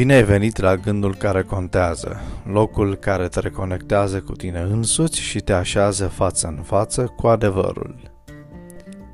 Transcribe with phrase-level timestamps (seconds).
[0.00, 5.38] Bine ai venit la gândul care contează, locul care te reconectează cu tine însuți și
[5.38, 7.96] te așează față în față cu adevărul.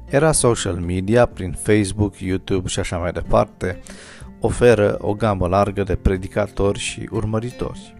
[0.08, 3.80] Era social media, prin Facebook, YouTube și așa mai departe,
[4.40, 7.94] oferă o gamă largă de predicatori și urmăritori.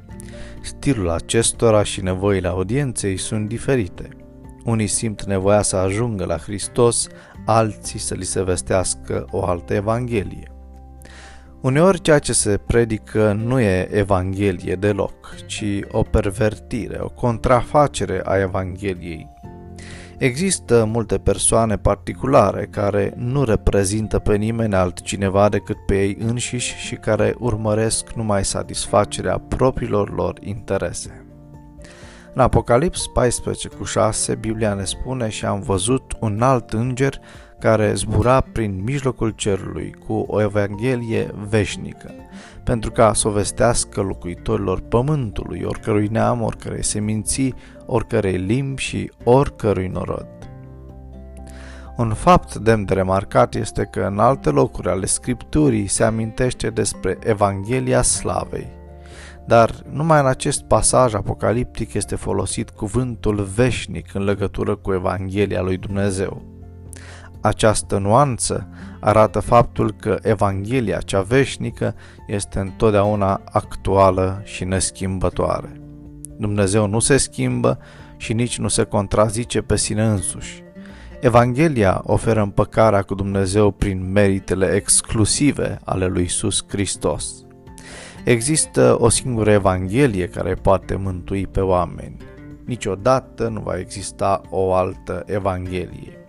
[0.62, 4.08] Stilul acestora și nevoile audienței sunt diferite.
[4.64, 7.06] Unii simt nevoia să ajungă la Hristos,
[7.46, 10.55] alții să li se vestească o altă evanghelie.
[11.66, 18.36] Uneori ceea ce se predică nu e Evanghelie deloc, ci o pervertire, o contrafacere a
[18.38, 19.28] Evangheliei.
[20.18, 26.94] Există multe persoane particulare care nu reprezintă pe nimeni altcineva decât pe ei înșiși și
[26.94, 31.26] care urmăresc numai satisfacerea propriilor lor interese.
[32.34, 37.20] În Apocalips 14 cu 6, Biblia ne spune și am văzut un alt înger
[37.58, 42.10] care zbura prin mijlocul cerului cu o evanghelie veșnică,
[42.64, 47.54] pentru ca să o vestească locuitorilor pământului, oricărui neam, oricărei seminții,
[47.86, 50.26] oricărei limbi și oricărui norod.
[51.96, 57.18] Un fapt demn de remarcat este că în alte locuri ale Scripturii se amintește despre
[57.22, 58.68] Evanghelia Slavei,
[59.46, 65.76] dar numai în acest pasaj apocaliptic este folosit cuvântul veșnic în legătură cu Evanghelia lui
[65.76, 66.55] Dumnezeu.
[67.46, 68.68] Această nuanță
[69.00, 71.94] arată faptul că Evanghelia cea veșnică
[72.26, 75.80] este întotdeauna actuală și neschimbătoare.
[76.38, 77.78] Dumnezeu nu se schimbă
[78.16, 80.62] și nici nu se contrazice pe sine însuși.
[81.20, 87.44] Evanghelia oferă împăcarea cu Dumnezeu prin meritele exclusive ale lui Isus Hristos.
[88.24, 92.16] Există o singură Evanghelie care poate mântui pe oameni.
[92.64, 96.25] Niciodată nu va exista o altă Evanghelie.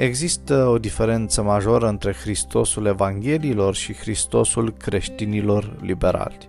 [0.00, 6.48] Există o diferență majoră între Hristosul Evangheliilor și Hristosul creștinilor liberali.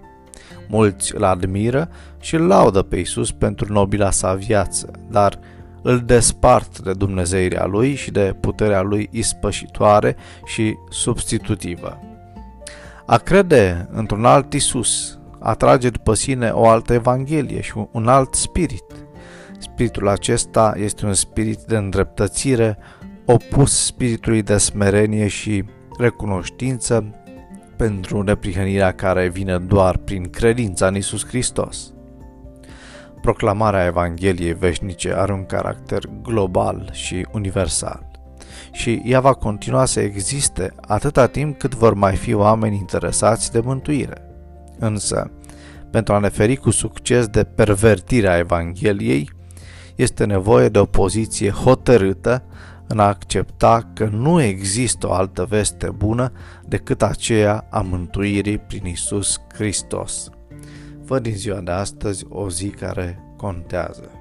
[0.67, 1.89] Mulți îl admiră
[2.19, 5.39] și îl laudă pe Isus pentru nobila sa viață, dar
[5.81, 11.99] îl despart de Dumnezeirea lui și de puterea lui ispășitoare și substitutivă.
[13.05, 18.85] A crede într-un alt Isus atrage după sine o altă Evanghelie și un alt spirit.
[19.59, 22.77] Spiritul acesta este un spirit de îndreptățire
[23.25, 25.63] opus spiritului de smerenie și
[25.97, 27.15] recunoștință
[27.77, 31.93] pentru neprihănirea care vine doar prin credința în Isus Hristos.
[33.21, 38.11] Proclamarea Evangheliei veșnice are un caracter global și universal
[38.71, 43.59] și ea va continua să existe atâta timp cât vor mai fi oameni interesați de
[43.59, 44.21] mântuire.
[44.79, 45.31] Însă,
[45.91, 49.29] pentru a ne feri cu succes de pervertirea Evangheliei,
[49.95, 52.43] este nevoie de o poziție hotărâtă
[52.91, 56.31] în a accepta că nu există o altă veste bună
[56.65, 60.29] decât aceea a mântuirii prin Isus Hristos.
[61.05, 64.20] Fă din ziua de astăzi o zi care contează.